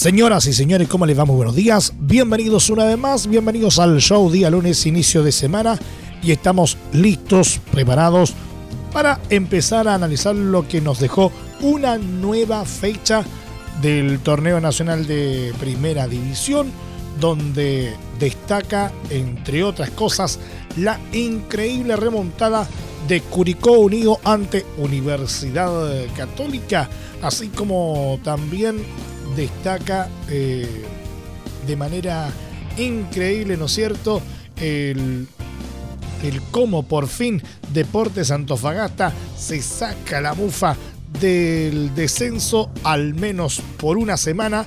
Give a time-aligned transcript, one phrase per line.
[0.00, 1.26] Señoras y señores, ¿cómo les va?
[1.26, 1.92] Muy buenos días.
[1.98, 5.78] Bienvenidos una vez más, bienvenidos al show día lunes, inicio de semana.
[6.22, 8.32] Y estamos listos, preparados
[8.94, 13.26] para empezar a analizar lo que nos dejó una nueva fecha
[13.82, 16.72] del torneo nacional de primera división,
[17.20, 20.38] donde destaca, entre otras cosas,
[20.78, 22.66] la increíble remontada
[23.06, 25.70] de Curicó Unido ante Universidad
[26.16, 26.88] Católica,
[27.20, 28.78] así como también
[29.36, 30.66] destaca eh,
[31.66, 32.30] de manera
[32.76, 34.22] increíble, ¿no es cierto?,
[34.56, 35.26] el,
[36.50, 40.76] cómo por fin Deportes Antofagasta se saca la mufa
[41.20, 44.66] del descenso, al menos por una semana,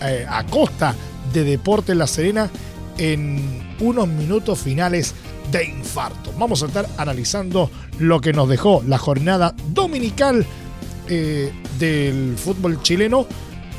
[0.00, 0.94] eh, a costa
[1.32, 2.50] de Deportes La Serena
[2.98, 5.14] en unos minutos finales
[5.50, 6.32] de infarto.
[6.38, 10.46] Vamos a estar analizando lo que nos dejó la jornada dominical
[11.08, 13.26] eh, del fútbol chileno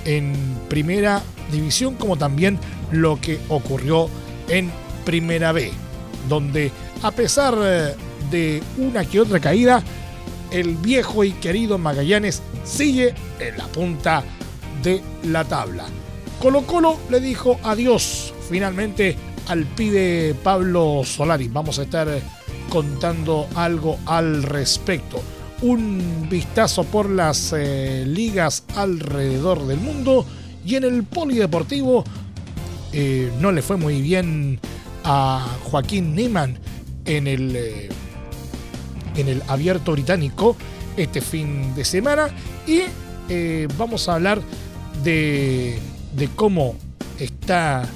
[0.06, 0.34] en
[0.70, 2.60] primera división, como también
[2.92, 4.10] lo que ocurrió
[4.48, 4.72] en
[5.06, 5.72] primera B,
[6.30, 7.96] donde a pesar eh,
[8.32, 9.84] de una que otra caída,
[10.52, 14.24] el viejo y querido Magallanes sigue en la punta
[14.84, 15.86] de la tabla.
[16.42, 19.16] Colo Colo le dijo adiós finalmente
[19.48, 21.48] al pibe Pablo Solari.
[21.48, 22.08] Vamos a estar
[22.70, 25.22] contando algo al respecto.
[25.64, 30.26] Un vistazo por las eh, ligas alrededor del mundo
[30.66, 32.04] y en el polideportivo
[32.92, 34.60] eh, no le fue muy bien
[35.06, 36.60] a Joaquín Neyman
[37.06, 37.90] en el, eh,
[39.16, 40.58] en el abierto británico
[40.98, 42.28] este fin de semana
[42.68, 42.82] y
[43.78, 44.42] vamos a hablar
[45.02, 45.80] de,
[46.14, 46.76] de cómo
[47.20, 47.88] está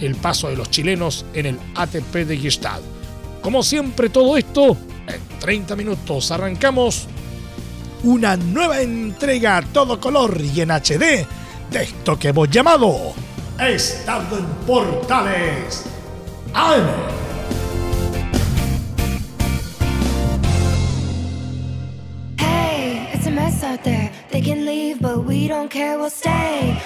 [0.00, 2.78] el paso de los chilenos en el ATP de Gestad.
[3.42, 4.76] Como siempre, todo esto
[5.10, 6.30] en 30 minutos.
[6.30, 7.06] Arrancamos
[8.02, 11.26] una nueva entrega a todo color y en HD
[11.70, 13.14] de esto que hemos llamado
[13.58, 15.84] Estado en Portales
[16.54, 16.86] AM.
[22.38, 24.10] Hey, it's a mess out there.
[24.30, 26.80] They can leave, but we don't care, we'll stay.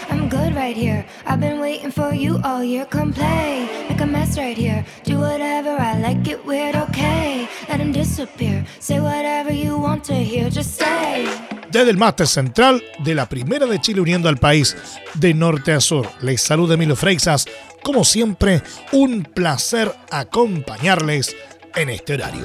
[11.70, 14.76] Desde el máster central de la Primera de Chile uniendo al país
[15.14, 16.08] de norte a sur.
[16.20, 17.46] Les saluda Emilio Freixas.
[17.82, 18.62] Como siempre,
[18.92, 21.34] un placer acompañarles
[21.74, 22.44] en este horario.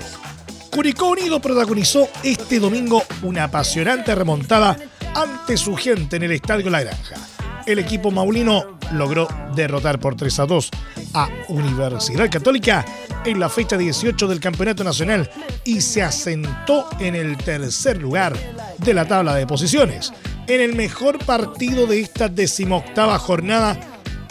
[0.72, 4.78] Curicó Unido protagonizó este domingo una apasionante remontada
[5.14, 7.38] ante su gente en el Estadio La Granja.
[7.66, 10.70] El equipo maulino logró derrotar por 3 a 2
[11.14, 12.86] a Universidad Católica
[13.25, 15.30] en la fecha 18 del Campeonato Nacional
[15.64, 18.36] y se asentó en el tercer lugar
[18.78, 20.12] de la tabla de posiciones.
[20.48, 23.80] En el mejor partido de esta decimoctava jornada,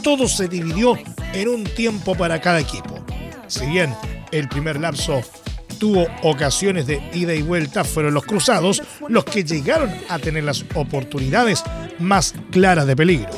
[0.03, 0.99] todo se dividió
[1.33, 3.05] en un tiempo para cada equipo.
[3.47, 3.95] Si bien
[4.33, 5.23] el primer lapso
[5.79, 10.65] tuvo ocasiones de ida y vuelta, fueron los cruzados los que llegaron a tener las
[10.75, 11.63] oportunidades
[11.99, 13.31] más claras de peligro.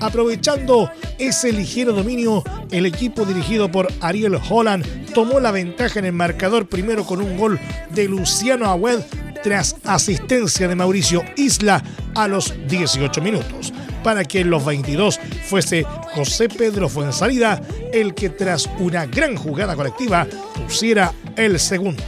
[0.00, 2.42] Aprovechando ese ligero dominio,
[2.72, 7.36] el equipo dirigido por Ariel Holland tomó la ventaja en el marcador primero con un
[7.36, 7.60] gol
[7.90, 9.00] de Luciano Agüed
[9.44, 11.82] tras asistencia de Mauricio Isla
[12.14, 17.60] a los 18 minutos, para que en los 22 fuese José Pedro Fuensalida
[17.92, 20.26] el que tras una gran jugada colectiva
[20.66, 22.02] pusiera el segundo.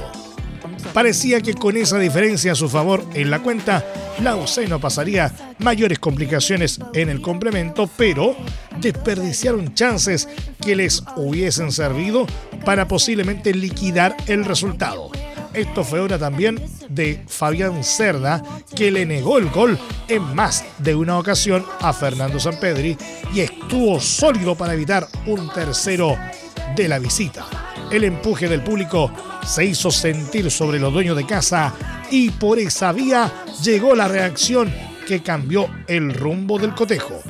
[0.92, 3.84] Parecía que con esa diferencia a su favor en la cuenta,
[4.22, 8.36] la UC no pasaría mayores complicaciones en el complemento, pero
[8.80, 10.28] desperdiciaron chances
[10.60, 12.26] que les hubiesen servido
[12.64, 15.10] para posiblemente liquidar el resultado.
[15.54, 18.42] Esto fue obra también de Fabián Cerda,
[18.74, 19.78] que le negó el gol
[20.08, 22.96] en más de una ocasión a Fernando Sampedri
[23.32, 26.16] y estuvo sólido para evitar un tercero
[26.74, 27.46] de la visita.
[27.92, 29.12] El empuje del público
[29.46, 31.72] se hizo sentir sobre los dueños de casa
[32.10, 34.74] y por esa vía llegó la reacción
[35.06, 37.20] que cambió el rumbo del cotejo.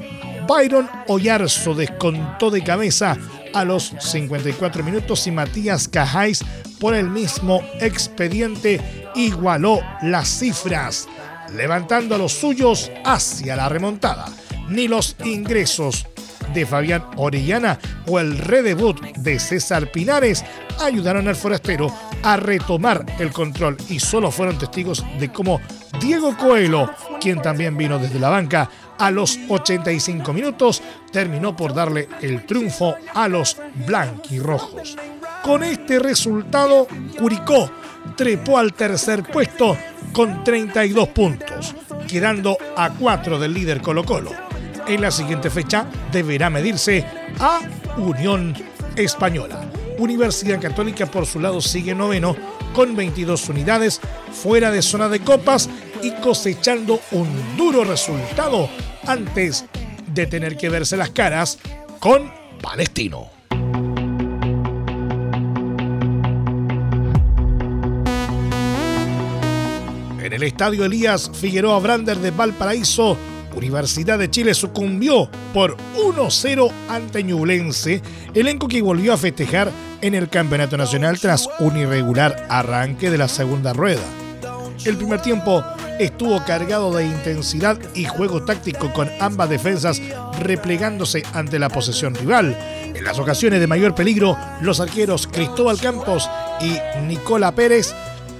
[0.48, 3.18] Byron Oyarzo descontó de cabeza
[3.54, 6.44] a los 54 minutos y Matías Cajáis
[6.80, 8.80] por el mismo expediente
[9.14, 11.08] igualó las cifras.
[11.54, 14.26] levantando a los suyos hacia la remontada.
[14.68, 16.06] Ni los ingresos
[16.52, 20.44] de Fabián Orellana o el redebut de César Pinares
[20.80, 25.60] ayudaron al forastero a retomar el control y solo fueron testigos de cómo
[26.00, 26.90] Diego Coelho,
[27.20, 28.68] quien también vino desde la banca,
[28.98, 33.56] a los 85 minutos terminó por darle el triunfo a los
[33.86, 34.96] blanquirrojos.
[35.42, 36.86] Con este resultado,
[37.18, 37.70] Curicó
[38.16, 39.76] trepó al tercer puesto
[40.12, 41.74] con 32 puntos,
[42.08, 44.30] quedando a 4 del líder Colo Colo.
[44.86, 47.04] En la siguiente fecha deberá medirse
[47.40, 47.60] a
[47.96, 48.54] Unión
[48.96, 49.68] Española.
[49.98, 52.36] Universidad Católica por su lado sigue noveno
[52.72, 54.00] con 22 unidades
[54.32, 55.68] fuera de zona de copas
[56.04, 58.68] y cosechando un duro resultado
[59.06, 59.64] antes
[60.06, 61.58] de tener que verse las caras
[61.98, 62.30] con
[62.60, 63.30] Palestino.
[70.22, 73.16] En el estadio Elías Figueroa Brander de Valparaíso,
[73.54, 78.02] Universidad de Chile sucumbió por 1-0 ante Ñublense,
[78.34, 79.70] elenco que volvió a festejar
[80.02, 84.02] en el Campeonato Nacional tras un irregular arranque de la segunda rueda.
[84.84, 85.64] El primer tiempo
[85.98, 90.00] estuvo cargado de intensidad y juego táctico con ambas defensas
[90.40, 92.56] replegándose ante la posesión rival.
[92.94, 96.28] En las ocasiones de mayor peligro, los arqueros Cristóbal Campos
[96.60, 97.94] y Nicola Pérez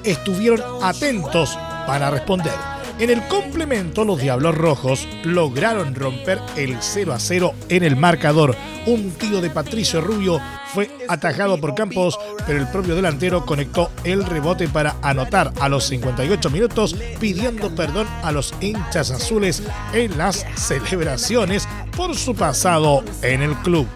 [0.04, 2.74] estuvieron atentos para responder.
[3.00, 8.55] En el complemento, los Diablos Rojos lograron romper el 0 a 0 en el marcador.
[8.87, 10.41] Un tiro de Patricio Rubio
[10.73, 15.87] fue atajado por Campos, pero el propio delantero conectó el rebote para anotar a los
[15.87, 21.67] 58 minutos, pidiendo perdón a los hinchas azules en las celebraciones
[21.97, 23.88] por su pasado en el club.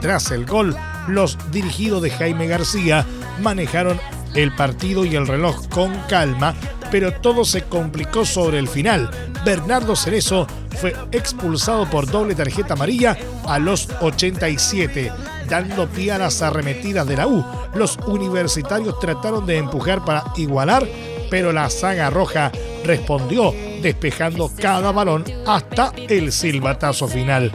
[0.00, 0.76] Tras el gol,
[1.08, 3.04] los dirigidos de Jaime García
[3.40, 3.98] manejaron
[4.34, 6.54] el partido y el reloj con calma,
[6.94, 9.10] pero todo se complicó sobre el final.
[9.44, 10.46] Bernardo Cerezo
[10.80, 13.18] fue expulsado por doble tarjeta amarilla
[13.48, 15.10] a los 87,
[15.48, 17.44] dando pie a las arremetidas de la U.
[17.74, 20.86] Los universitarios trataron de empujar para igualar,
[21.32, 22.52] pero la saga roja
[22.84, 23.52] respondió
[23.82, 27.50] despejando cada balón hasta el silbatazo final.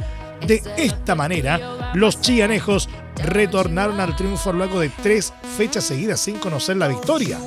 [0.45, 2.89] De esta manera, los chianejos
[3.23, 7.39] retornaron al triunfo luego de tres fechas seguidas sin conocer la victoria.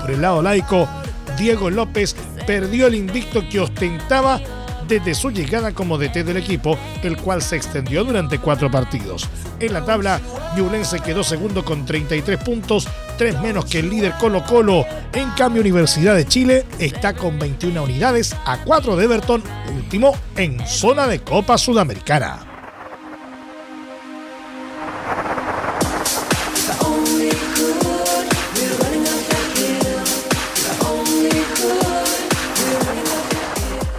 [0.00, 0.88] Por el lado laico,
[1.36, 2.16] Diego López
[2.46, 4.40] perdió el invicto que ostentaba
[4.88, 9.28] desde su llegada como DT del equipo, el cual se extendió durante cuatro partidos.
[9.58, 10.20] En la tabla,
[10.56, 12.86] Ñublense quedó segundo con 33 puntos,
[13.18, 14.84] tres menos que el líder Colo Colo.
[15.12, 19.42] En cambio, Universidad de Chile está con 21 unidades a 4 de Everton,
[19.74, 22.55] último en zona de Copa Sudamericana.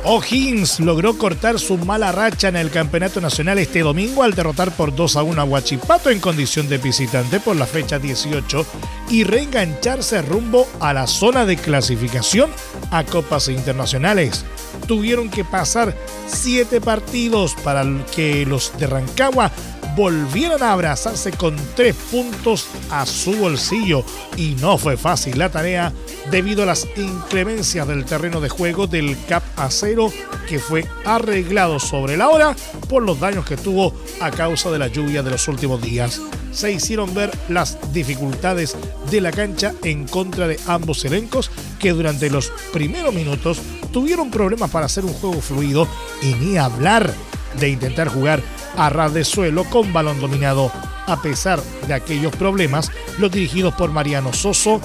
[0.09, 4.95] O'Higgins logró cortar su mala racha en el Campeonato Nacional este domingo al derrotar por
[4.95, 8.65] 2 a 1 a Huachipato en condición de visitante por la fecha 18
[9.09, 12.50] y reengancharse rumbo a la zona de clasificación
[12.89, 14.45] a Copas Internacionales.
[14.88, 15.94] Tuvieron que pasar
[16.27, 17.83] 7 partidos para
[18.15, 19.51] que los de Rancagua
[19.98, 24.04] volvieran a abrazarse con tres puntos a su bolsillo
[24.38, 25.92] y no fue fácil la tarea
[26.30, 30.14] debido a las inclemencias del terreno de juego del Cap Acero
[30.48, 32.56] que fue arreglado sobre la hora
[32.88, 36.21] por los daños que tuvo a causa de la lluvia de los últimos días.
[36.52, 38.78] Se hicieron ver las dificultades
[39.10, 43.60] de la cancha en contra de ambos elencos que durante los primeros minutos
[43.92, 45.88] tuvieron problemas para hacer un juego fluido
[46.21, 47.12] y ni hablar
[47.60, 48.44] de intentar jugar
[48.78, 50.72] a de suelo con balón dominado.
[51.07, 54.80] A pesar de aquellos problemas, los dirigidos por Mariano Soso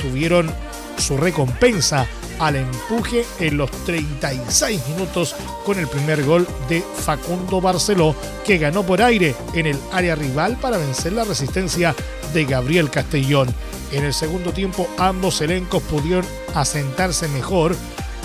[0.00, 0.52] tuvieron
[0.98, 2.06] su recompensa
[2.38, 5.34] al empuje en los 36 minutos
[5.64, 10.56] con el primer gol de Facundo Barceló, que ganó por aire en el área rival
[10.58, 11.94] para vencer la resistencia
[12.32, 13.48] de Gabriel Castellón.
[13.92, 17.76] En el segundo tiempo ambos elencos pudieron asentarse mejor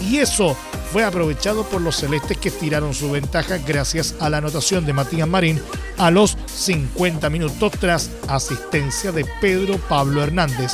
[0.01, 0.55] y eso
[0.91, 5.27] fue aprovechado por los celestes que tiraron su ventaja gracias a la anotación de Matías
[5.27, 5.61] Marín
[5.97, 10.73] a los 50 minutos tras asistencia de Pedro Pablo Hernández.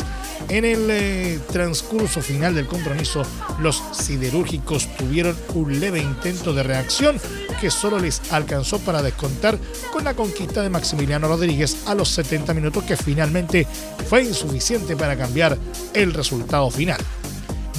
[0.50, 3.24] En el eh, transcurso final del compromiso,
[3.60, 7.20] los siderúrgicos tuvieron un leve intento de reacción
[7.62, 9.58] que solo les alcanzó para descontar
[9.91, 13.65] con la conquista de Maximiliano Rodríguez a los 70 minutos que finalmente
[14.10, 15.58] fue insuficiente para cambiar
[15.93, 17.00] el resultado final.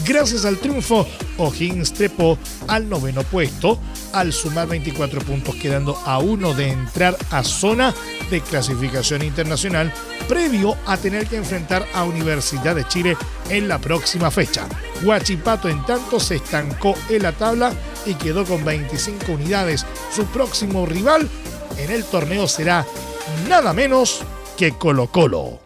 [0.07, 1.07] Gracias al triunfo,
[1.39, 3.79] O'Higgins trepó al noveno puesto
[4.13, 7.95] al sumar 24 puntos, quedando a uno de entrar a zona
[8.31, 9.93] de clasificación internacional
[10.29, 13.17] previo a tener que enfrentar a Universidad de Chile
[13.49, 14.67] en la próxima fecha.
[15.03, 17.73] Huachipato en tanto se estancó en la tabla
[18.07, 19.87] y quedó con 25 unidades.
[20.15, 21.29] Su próximo rival
[21.79, 22.87] en el torneo será
[23.49, 24.21] nada menos
[24.57, 25.64] que Colo Colo.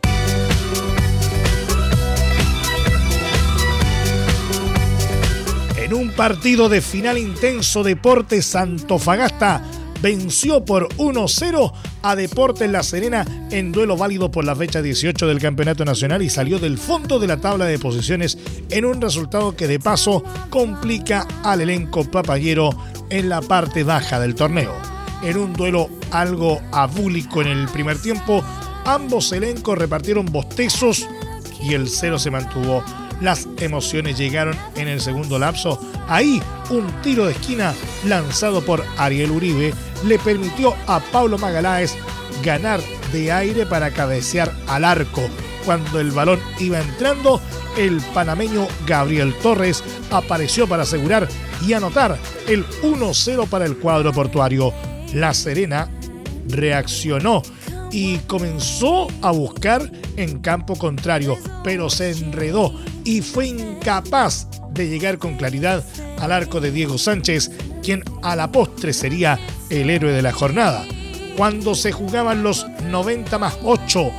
[5.88, 9.62] En un partido de final intenso, Deportes Santofagasta
[10.02, 15.38] venció por 1-0 a Deportes La Serena en duelo válido por la fecha 18 del
[15.38, 18.36] Campeonato Nacional y salió del fondo de la tabla de posiciones
[18.68, 22.68] en un resultado que de paso complica al elenco papayero
[23.08, 24.74] en la parte baja del torneo.
[25.22, 28.44] En un duelo algo abúlico en el primer tiempo,
[28.84, 31.08] ambos elencos repartieron bostezos
[31.62, 32.84] y el cero se mantuvo
[33.20, 35.80] las emociones llegaron en el segundo lapso.
[36.08, 39.74] Ahí un tiro de esquina lanzado por Ariel Uribe
[40.06, 41.96] le permitió a Pablo Magaláes
[42.42, 42.80] ganar
[43.12, 45.22] de aire para cabecear al arco.
[45.64, 47.40] Cuando el balón iba entrando,
[47.76, 51.28] el panameño Gabriel Torres apareció para asegurar
[51.66, 54.72] y anotar el 1-0 para el cuadro portuario.
[55.12, 55.90] La Serena
[56.48, 57.42] reaccionó
[57.90, 62.72] y comenzó a buscar en campo contrario, pero se enredó
[63.08, 65.82] y fue incapaz de llegar con claridad
[66.18, 67.50] al arco de Diego Sánchez,
[67.82, 70.84] quien a la postre sería el héroe de la jornada.
[71.34, 74.10] Cuando se jugaban los 90 más 8,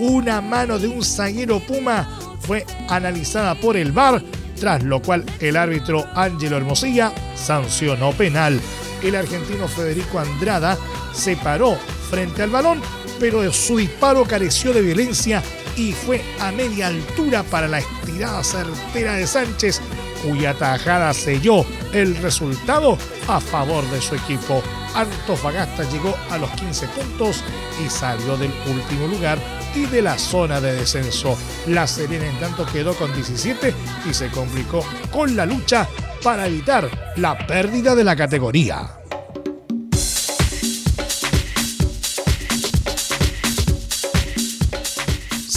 [0.00, 2.08] una mano de un zaguero Puma
[2.40, 4.22] fue analizada por el VAR,
[4.58, 8.58] tras lo cual el árbitro Ángelo Hermosilla sancionó penal.
[9.02, 10.78] El argentino Federico Andrada
[11.12, 11.76] se paró
[12.08, 12.80] frente al balón
[13.18, 15.42] pero su disparo careció de violencia
[15.78, 19.80] y fue a media altura para la estirada certera de Sánchez,
[20.24, 24.60] cuya tajada selló el resultado a favor de su equipo.
[24.94, 27.44] Antofagasta llegó a los 15 puntos
[27.84, 29.38] y salió del último lugar
[29.74, 31.38] y de la zona de descenso.
[31.68, 33.72] La Serena en tanto quedó con 17
[34.10, 35.88] y se complicó con la lucha
[36.24, 38.97] para evitar la pérdida de la categoría.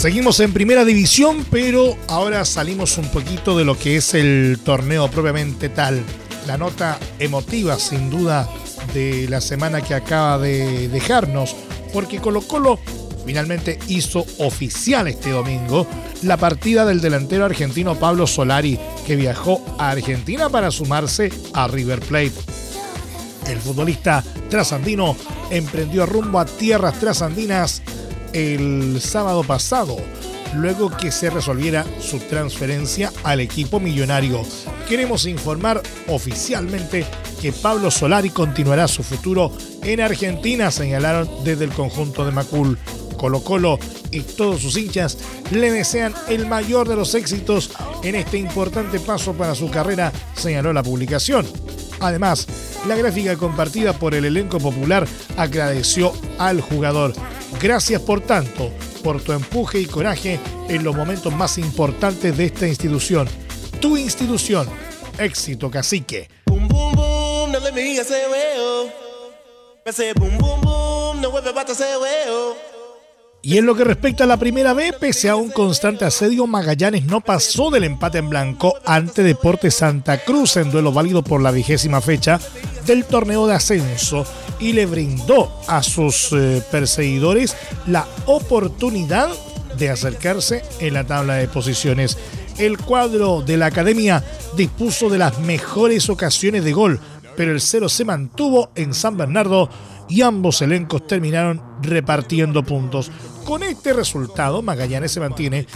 [0.02, 5.12] Seguimos en primera división, pero ahora salimos un poquito de lo que es el torneo
[5.12, 6.04] propiamente tal.
[6.48, 8.50] La nota emotiva, sin duda,
[8.96, 11.56] de la semana que acaba de dejarnos,
[11.94, 12.80] porque Colo Colo
[13.28, 15.86] finalmente hizo oficial este domingo
[16.24, 22.00] la partida del delantero argentino Pablo Solari, que viajó a Argentina para sumarse a River
[22.00, 22.34] Plate.
[23.48, 25.16] El futbolista trasandino
[25.52, 27.84] emprendió rumbo a tierras trasandinas
[28.34, 29.98] el sábado pasado,
[30.56, 34.42] luego que se resolviera su transferencia al equipo millonario.
[34.88, 37.06] Queremos informar oficialmente
[37.42, 39.52] que Pablo Solari continuará su futuro
[39.84, 42.78] en Argentina, señalaron desde el conjunto de Macul.
[43.18, 43.78] Colo Colo
[44.10, 45.18] y todos sus hinchas
[45.52, 47.70] le desean el mayor de los éxitos
[48.04, 51.46] en este importante paso para su carrera, señaló la publicación.
[52.00, 52.48] Además,
[52.88, 55.08] la gráfica compartida por el elenco popular
[55.38, 57.14] agradeció al jugador.
[57.62, 58.72] Gracias por tanto,
[59.04, 63.30] por tu empuje y coraje en los momentos más importantes de esta institución.
[63.80, 64.68] Tu institución.
[65.20, 66.28] Éxito, cacique.
[73.44, 77.06] Y en lo que respecta a la primera vez, pese a un constante asedio, Magallanes
[77.06, 81.50] no pasó del empate en blanco ante Deportes Santa Cruz en duelo válido por la
[81.50, 82.40] vigésima fecha
[82.86, 84.28] del torneo de ascenso
[84.60, 87.58] y le brindó a sus eh, perseguidores
[87.88, 89.30] la oportunidad
[89.76, 92.20] de acercarse en la tabla de posiciones.
[92.60, 94.24] El cuadro de la academia
[94.56, 97.00] dispuso de las mejores ocasiones de gol,
[97.36, 99.68] pero el cero se mantuvo en San Bernardo
[100.12, 103.10] y ambos elencos terminaron repartiendo puntos.
[103.46, 105.68] Con este resultado, Magallanes se mantiene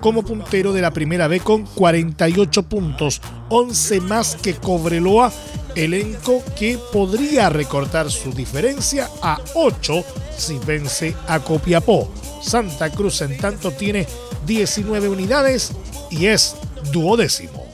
[0.00, 5.32] como puntero de la primera B con 48 puntos, 11 más que Cobreloa,
[5.76, 10.04] elenco que podría recortar su diferencia a 8
[10.36, 12.10] si vence a Copiapó.
[12.42, 14.06] Santa Cruz en tanto tiene
[14.46, 15.72] 19 unidades
[16.10, 16.56] y es
[16.92, 17.64] duodécimo.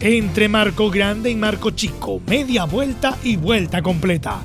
[0.00, 4.44] Entre Marco Grande y Marco Chico, media vuelta y vuelta completa.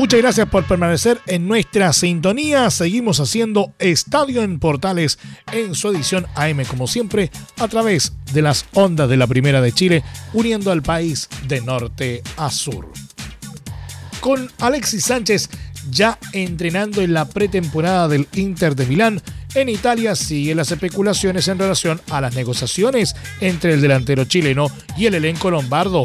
[0.00, 2.70] Muchas gracias por permanecer en nuestra sintonía.
[2.70, 5.18] Seguimos haciendo Estadio en Portales
[5.52, 9.72] en su edición AM, como siempre, a través de las ondas de la Primera de
[9.72, 10.02] Chile,
[10.32, 12.90] uniendo al país de norte a sur.
[14.20, 15.50] Con Alexis Sánchez
[15.90, 19.20] ya entrenando en la pretemporada del Inter de Milán,
[19.54, 25.04] en Italia siguen las especulaciones en relación a las negociaciones entre el delantero chileno y
[25.04, 26.04] el elenco lombardo.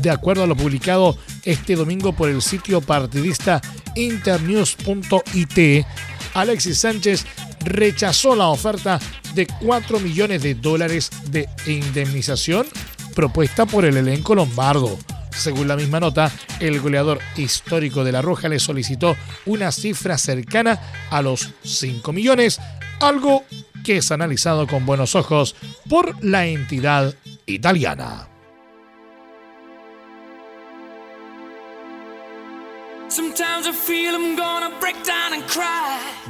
[0.00, 3.60] De acuerdo a lo publicado este domingo por el sitio partidista
[3.94, 5.86] internews.it,
[6.34, 7.24] Alexis Sánchez
[7.64, 9.00] rechazó la oferta
[9.34, 12.66] de 4 millones de dólares de indemnización
[13.14, 14.98] propuesta por el elenco lombardo.
[15.30, 20.80] Según la misma nota, el goleador histórico de La Roja le solicitó una cifra cercana
[21.10, 22.60] a los 5 millones,
[23.00, 23.44] algo
[23.84, 25.54] que es analizado con buenos ojos
[25.88, 27.14] por la entidad
[27.46, 28.35] italiana.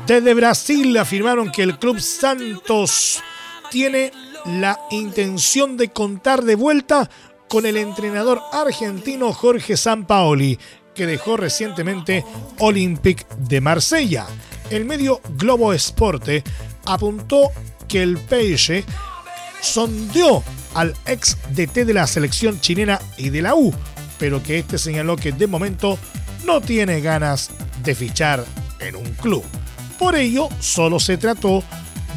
[0.07, 3.23] Desde Brasil afirmaron que el Club Santos
[3.71, 4.13] tiene
[4.45, 7.11] la intención de contar de vuelta
[7.49, 10.59] con el entrenador argentino Jorge Sampaoli,
[10.95, 12.25] que dejó recientemente
[12.59, 14.27] Olympique de Marsella.
[14.71, 16.45] El medio Globo Esporte
[16.85, 17.51] apuntó
[17.89, 18.85] que el PSG
[19.61, 23.75] sondeó al ex DT de la selección chilena y de la U,
[24.19, 25.99] pero que este señaló que de momento
[26.47, 27.51] no tiene ganas
[27.83, 28.45] de fichar
[28.81, 29.45] en un club.
[29.99, 31.63] Por ello, solo se trató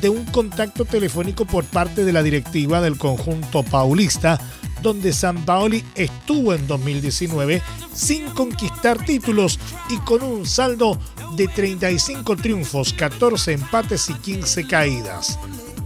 [0.01, 4.39] de un contacto telefónico por parte de la directiva del conjunto paulista
[4.81, 7.61] donde San Paoli estuvo en 2019
[7.93, 9.59] sin conquistar títulos
[9.89, 10.97] y con un saldo
[11.35, 15.37] de 35 triunfos, 14 empates y 15 caídas.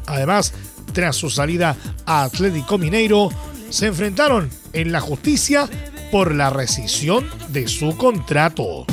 [0.05, 0.53] Además,
[0.93, 3.29] tras su salida a Atlético Mineiro,
[3.69, 5.67] se enfrentaron en la justicia
[6.13, 8.86] por la rescisión de su contrato.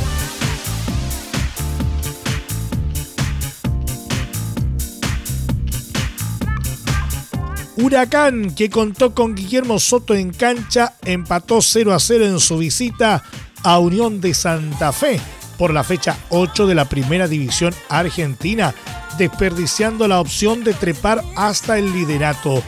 [7.77, 13.23] Huracán, que contó con Guillermo Soto en cancha, empató 0 a 0 en su visita
[13.65, 15.21] a Unión de Santa Fe
[15.59, 18.75] por la fecha 8 de la Primera División Argentina,
[19.19, 22.63] desperdiciando la opción de trepar hasta el liderato.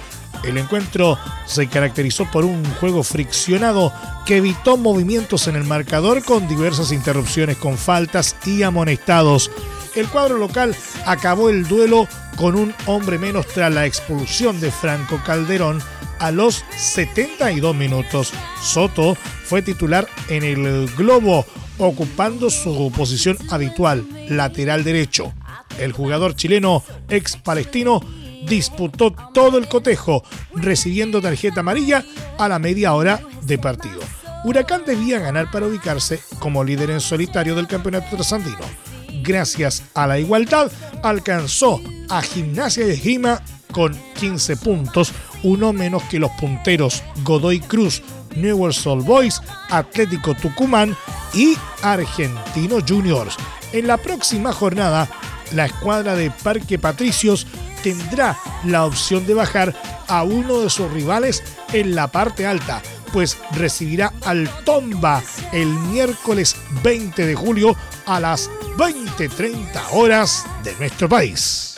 [0.45, 3.93] El encuentro se caracterizó por un juego friccionado
[4.27, 9.51] que evitó movimientos en el marcador con diversas interrupciones con faltas y amonestados.
[9.95, 10.75] El cuadro local
[11.07, 15.81] acabó el duelo con un hombre menos tras la expulsión de Franco Calderón
[16.19, 18.33] a los 72 minutos.
[18.63, 21.45] Soto fue titular en el globo,
[21.79, 25.33] ocupando su posición habitual, lateral derecho.
[25.79, 28.01] El jugador chileno ex palestino
[28.47, 30.23] disputó todo el cotejo,
[30.55, 32.05] recibiendo tarjeta amarilla
[32.39, 34.01] a la media hora de partido.
[34.45, 40.19] Huracán debía ganar para ubicarse como líder en solitario del campeonato trasandino gracias a la
[40.19, 40.71] igualdad,
[41.03, 48.03] alcanzó a Gimnasia de Gima con 15 puntos, uno menos que los punteros Godoy Cruz,
[48.37, 50.97] Newell's Old Boys, Atlético Tucumán
[51.35, 53.37] y Argentino Juniors.
[53.73, 55.09] En la próxima jornada,
[55.53, 57.47] la escuadra de Parque Patricios
[57.83, 59.75] tendrá la opción de bajar
[60.09, 61.43] a uno de sus rivales
[61.73, 68.51] en la parte alta, pues recibirá al Tomba el miércoles 20 de julio a las
[68.77, 71.73] 20-30 horas de nuestro país.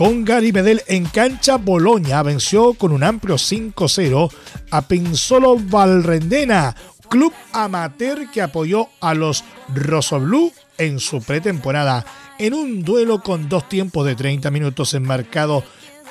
[0.00, 4.32] Con Gary Medel en cancha, Boloña venció con un amplio 5-0
[4.70, 6.74] a Pinzolo Valrendena,
[7.10, 9.44] club amateur que apoyó a los
[9.74, 12.06] Rosoblú en su pretemporada
[12.38, 15.62] en un duelo con dos tiempos de 30 minutos enmarcado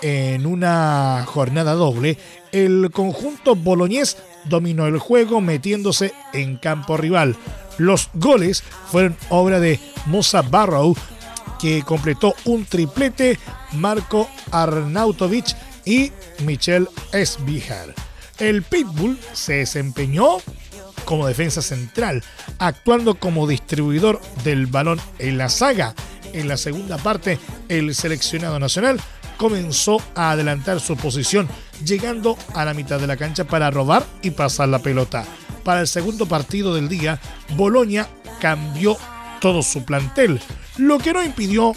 [0.01, 2.17] en una jornada doble,
[2.51, 7.35] el conjunto boloñés dominó el juego metiéndose en campo rival.
[7.77, 10.95] Los goles fueron obra de Musa Barrow,
[11.59, 13.39] que completó un triplete,
[13.73, 16.11] Marco Arnautovic y
[16.45, 17.93] Michel Esbijar.
[18.37, 20.37] El Pitbull se desempeñó
[21.05, 22.23] como defensa central,
[22.57, 25.93] actuando como distribuidor del balón en la saga.
[26.33, 28.99] En la segunda parte, el seleccionado nacional
[29.37, 31.47] comenzó a adelantar su posición,
[31.83, 35.25] llegando a la mitad de la cancha para robar y pasar la pelota.
[35.63, 37.19] Para el segundo partido del día,
[37.55, 38.07] Bolonia
[38.41, 38.97] cambió
[39.39, 40.39] todo su plantel,
[40.77, 41.73] lo que no impidió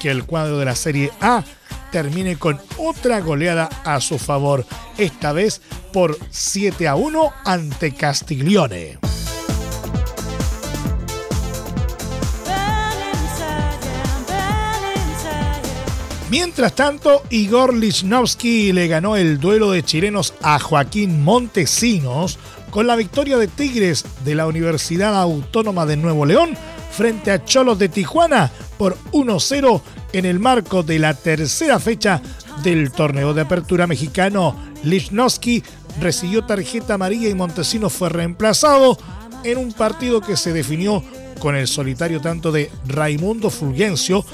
[0.00, 1.42] que el cuadro de la Serie A
[1.90, 4.64] termine con otra goleada a su favor,
[4.98, 5.60] esta vez
[5.92, 8.98] por 7 a 1 ante Castiglione.
[16.30, 22.38] Mientras tanto, Igor Lichnowsky le ganó el duelo de chilenos a Joaquín Montesinos
[22.70, 26.56] con la victoria de Tigres de la Universidad Autónoma de Nuevo León
[26.92, 29.82] frente a Cholos de Tijuana por 1-0
[30.14, 32.22] en el marco de la tercera fecha
[32.62, 34.56] del torneo de apertura mexicano.
[34.84, 35.62] Lichnowsky
[36.00, 38.96] recibió tarjeta amarilla y Montesinos fue reemplazado
[39.44, 41.04] en un partido que se definió
[41.40, 44.24] con el solitario tanto de Raimundo Fulgencio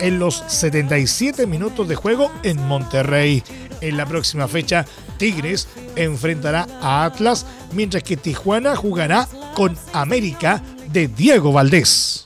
[0.00, 3.44] en los 77 minutos de juego en Monterrey.
[3.82, 4.84] En la próxima fecha,
[5.16, 12.25] Tigres enfrentará a Atlas, mientras que Tijuana jugará con América de Diego Valdés.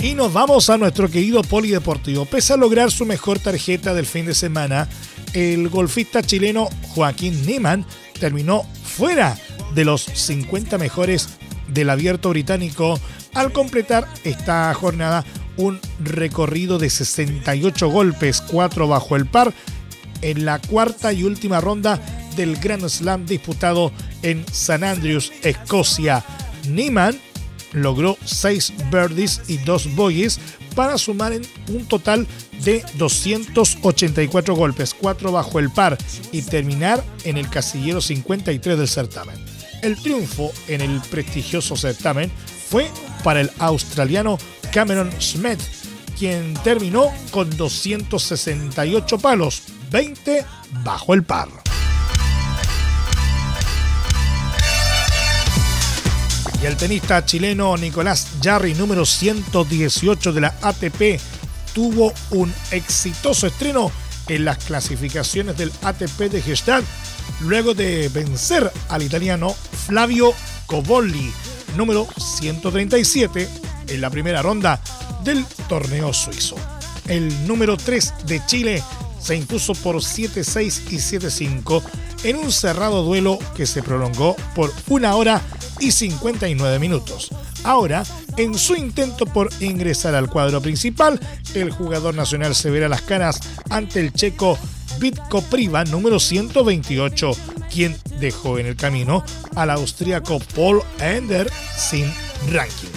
[0.00, 2.24] Y nos vamos a nuestro querido polideportivo.
[2.24, 4.88] Pese a lograr su mejor tarjeta del fin de semana,
[5.32, 7.84] el golfista chileno Joaquín Niemann
[8.20, 9.36] terminó fuera
[9.74, 11.28] de los 50 mejores
[11.66, 12.98] del abierto británico
[13.34, 15.24] al completar esta jornada
[15.56, 19.52] un recorrido de 68 golpes, 4 bajo el par,
[20.22, 22.00] en la cuarta y última ronda
[22.36, 26.24] del Grand Slam disputado en San Andrews, Escocia.
[26.68, 27.18] Niemann
[27.72, 30.40] logró 6 birdies y 2 bogies
[30.74, 32.26] para sumar en un total
[32.64, 35.98] de 284 golpes, 4 bajo el par
[36.32, 39.36] y terminar en el casillero 53 del certamen.
[39.82, 42.30] El triunfo en el prestigioso certamen
[42.68, 42.90] fue
[43.22, 44.38] para el australiano
[44.72, 45.60] Cameron Smith,
[46.18, 50.44] quien terminó con 268 palos, 20
[50.84, 51.67] bajo el par.
[56.68, 61.18] El tenista chileno Nicolás Jarry, número 118 de la ATP,
[61.72, 63.90] tuvo un exitoso estreno
[64.28, 66.86] en las clasificaciones del ATP de Gestalt
[67.40, 70.34] luego de vencer al italiano Flavio
[70.66, 71.32] Cobolli,
[71.74, 73.48] número 137,
[73.88, 74.78] en la primera ronda
[75.24, 76.56] del torneo suizo.
[77.06, 78.82] El número 3 de Chile
[79.18, 81.82] se impuso por 7-6 y 7-5
[82.24, 85.42] en un cerrado duelo que se prolongó por una hora
[85.80, 87.30] y 59 minutos.
[87.64, 88.04] Ahora,
[88.36, 91.20] en su intento por ingresar al cuadro principal,
[91.54, 94.58] el jugador nacional se verá las caras ante el checo
[94.98, 97.30] Vitko Priva número 128,
[97.70, 102.12] quien dejó en el camino al austríaco Paul Ender sin
[102.50, 102.88] ranking.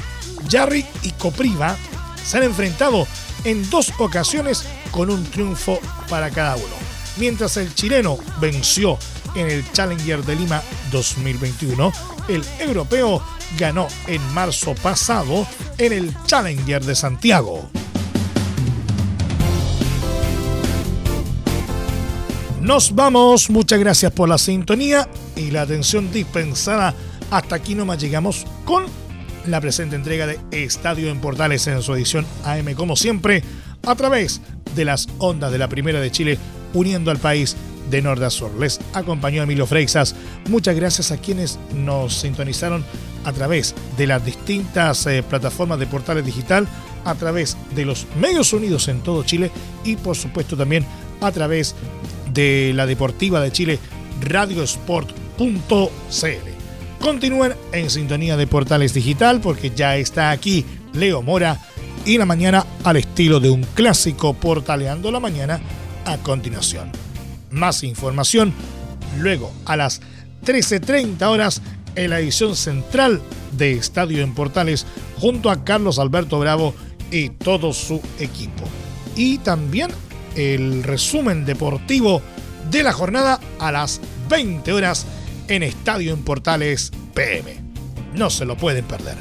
[0.49, 1.77] Jarry y Copriva
[2.23, 3.07] se han enfrentado
[3.43, 5.79] en dos ocasiones con un triunfo
[6.09, 6.75] para cada uno,
[7.17, 8.97] mientras el chileno venció
[9.35, 11.91] en el Challenger de Lima 2021,
[12.27, 13.21] el europeo
[13.57, 15.47] ganó en marzo pasado
[15.77, 17.69] en el Challenger de Santiago.
[22.61, 26.93] Nos vamos, muchas gracias por la sintonía y la atención dispensada.
[27.31, 28.85] Hasta aquí nomás llegamos con
[29.47, 33.43] la presente entrega de Estadio en Portales en su edición AM como siempre,
[33.85, 34.41] a través
[34.75, 36.37] de las ondas de la Primera de Chile,
[36.73, 37.55] uniendo al país
[37.89, 38.51] de norte a sur.
[38.59, 40.15] Les acompañó Emilio Freixas.
[40.49, 42.83] Muchas gracias a quienes nos sintonizaron
[43.25, 46.67] a través de las distintas eh, plataformas de portales digital,
[47.05, 49.51] a través de los medios unidos en todo Chile
[49.83, 50.85] y por supuesto también
[51.19, 51.75] a través
[52.33, 53.79] de la Deportiva de Chile,
[54.21, 55.11] radiosport.cl.
[56.99, 61.59] Continúen en sintonía de Portales Digital porque ya está aquí Leo Mora
[62.05, 65.59] y la mañana al estilo de un clásico portaleando la mañana
[66.05, 66.91] a continuación.
[67.49, 68.53] Más información
[69.19, 70.01] luego a las
[70.45, 71.61] 13.30 horas
[71.95, 73.21] en la edición central
[73.57, 74.85] de Estadio en Portales
[75.19, 76.73] junto a Carlos Alberto Bravo
[77.11, 78.63] y todo su equipo.
[79.15, 79.91] Y también
[80.35, 82.21] el resumen deportivo
[82.69, 85.05] de la jornada a las 20 horas
[85.47, 87.57] en Estadio en Portales PM.
[88.13, 89.15] No se lo pueden perder.